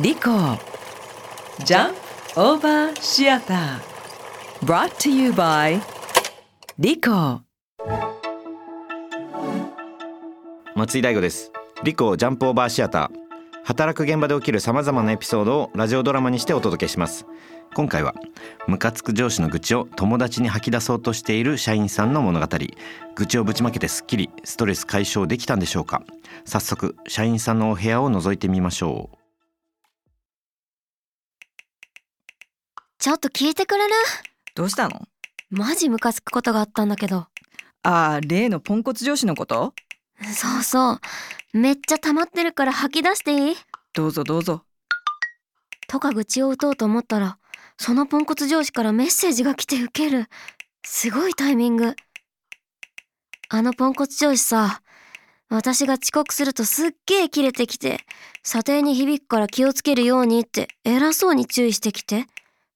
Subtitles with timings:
[0.00, 0.22] リコ
[1.64, 1.94] ジャン
[2.34, 5.80] オーバーシアター brought to you by
[6.80, 7.42] リコ
[10.74, 11.52] 松井大吾です。
[11.84, 13.16] リコジャンプオーバーシアター
[13.62, 17.24] 働く現場で起きるさまざまなエピソードをラジオドラマにしてお届けします。
[17.76, 18.14] 今回は
[18.66, 22.48] ムカつく上司の愚痴を友達に吐き出そうとしている社員さんの物語。
[23.14, 26.02] 愚痴をぶちまけてすっきりストレス解消できたんでしょうか。
[26.44, 29.23] 早速社員さんのお部屋を覗いてみましょう。
[33.04, 33.92] ちょっと聞いてくれる？
[34.54, 35.02] どうしたの？
[35.50, 37.26] マジムカつくことがあったんだけど。
[37.82, 39.74] あー例のポンコツ上司のこと？
[40.22, 41.00] そうそう。
[41.52, 43.56] めっちゃ溜まってるから吐き出していい？
[43.92, 44.62] どうぞどうぞ
[45.86, 47.36] とか愚痴を打とうと思ったら、
[47.76, 50.30] そのポンコツ上司からメッセージが来てウケる。
[50.82, 51.94] すごいタイミング。
[53.50, 54.80] あのポンコツ上司さ、
[55.50, 57.98] 私が遅刻するとすっげーキレてきて、
[58.42, 62.24] 査定に響くから気をつけるようにって偉そうに注意してきて、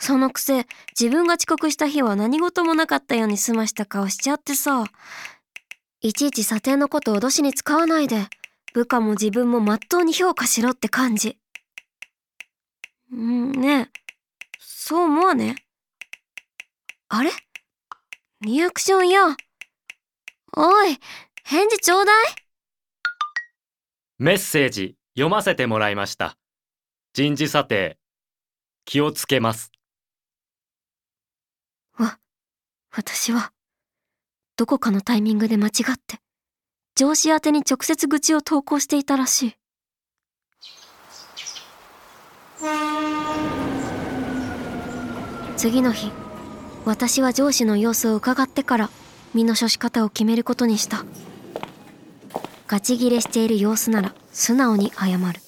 [0.00, 0.66] そのくせ
[0.98, 4.84] 自分が遅刻した日は何事もなかったように済ました顔しちゃってさ、
[6.00, 8.26] いちいち査定のこと脅しに使わないで、
[8.72, 11.36] 部下も自分もまっとうに評価しろって感じ。
[13.14, 14.00] んねえ、
[14.58, 15.56] そう思わね
[17.08, 17.30] あれ？
[18.42, 19.36] リアクションや。
[20.56, 20.98] おい、
[21.44, 22.26] 返事ちょうだい。
[24.18, 26.36] メッセージ読ませてもらいました。
[27.14, 27.98] 人事査定。
[28.84, 29.72] 気をつけます。
[31.98, 32.18] わ、
[32.90, 33.52] 私は、
[34.56, 36.18] どこかのタイミングで間違って、
[36.96, 39.54] 上司宛に直接愚痴を投稿していたらしい。
[45.56, 46.10] 次の日、
[46.84, 48.90] 私は上司の様子を伺ってから、
[49.34, 51.04] 身の処し方を決めることにした。
[52.66, 55.40] ガチギレしている様子なら素直に謝る。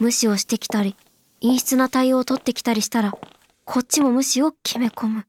[0.00, 0.96] 無視をしてきたり、
[1.40, 3.12] 陰湿な対応を取ってきたりしたら、
[3.64, 5.26] こっちも無視を決め込む。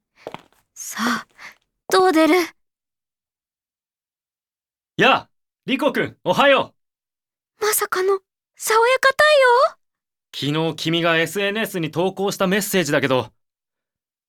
[0.87, 1.25] さあ、
[1.89, 2.35] どう出る？
[4.97, 5.29] やあ、
[5.65, 6.75] リコくん、おはよ
[7.59, 7.65] う。
[7.65, 8.19] まさかの、
[8.55, 9.09] 爽やか
[10.31, 13.31] 昨日君が SNS に投稿したメッセージだけど、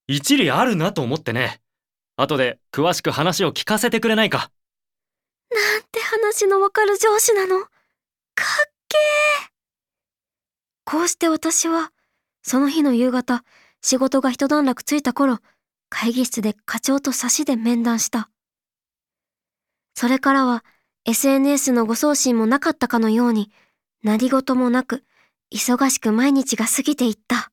[0.07, 1.61] 一理あるなと思ってね。
[2.17, 4.51] 後で詳しく話を聞かせてくれないか。
[5.51, 7.65] 太陽なんて話のわかる上司なの？
[7.65, 7.69] かっ
[8.89, 9.51] けー
[10.87, 11.93] こうして私は、
[12.41, 13.45] その日の夕方、
[13.83, 15.41] 仕事が一段落ついた頃、
[15.89, 18.31] 会議室で課長と差しで面談した。
[19.95, 20.65] それからは、
[21.07, 23.51] SNS のご送信もなかったかのように、
[24.03, 25.05] 何事もなく、
[25.53, 27.51] 忙しく毎日が過ぎていった。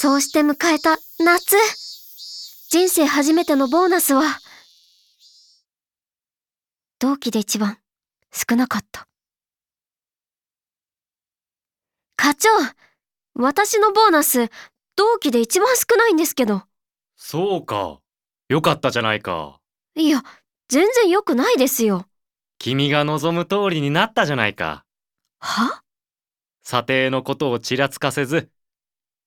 [0.00, 1.56] そうして迎えた夏
[2.70, 4.22] 人生初めてのボーナスは、
[7.00, 7.78] 同期で一番
[8.32, 9.08] 少なかった。
[12.28, 12.50] 課長
[13.32, 14.50] 私のボーナス、
[14.96, 16.64] 同期で一番少ないんですけど。
[17.16, 18.00] そうか。
[18.50, 19.60] よかったじゃないか。
[19.94, 20.22] いや、
[20.68, 22.06] 全然良くないですよ。
[22.58, 24.84] 君が望む通りになったじゃないか。
[25.40, 25.82] は？
[26.60, 28.50] 査定のことをちらつかせず、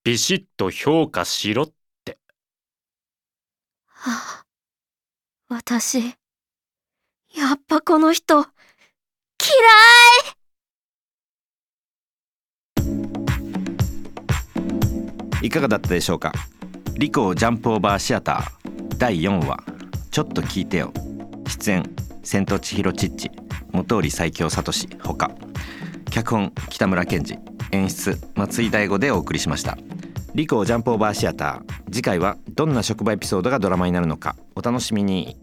[0.03, 1.73] ビシッと評価しろっ
[2.05, 2.19] て。
[3.87, 4.45] はあ、
[5.49, 6.03] 私、
[7.33, 8.45] やっぱこの人、嫌い
[15.41, 16.31] いかがだったでしょうか？
[16.95, 19.63] リコジャンプオーバーシアター第4話
[20.11, 20.93] ちょっと聞いてよ。
[21.47, 23.31] 出演千と千尋チッチ。
[23.73, 24.71] 本織最強聡
[25.03, 25.31] ほか。
[26.11, 27.39] 脚本北村健二。
[27.71, 29.77] 演出松井大吾でお送りしました。
[30.35, 31.83] リコジャンプオーバーシアター。
[31.91, 34.35] 次回はどんな職場エピソードがドラマになるのか。
[34.55, 35.37] お楽しみに。